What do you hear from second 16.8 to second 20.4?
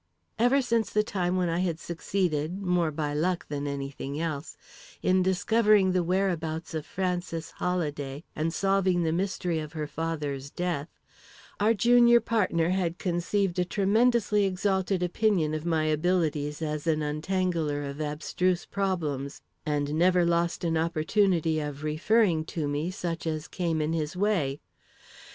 an untangler of abstruse problems, and never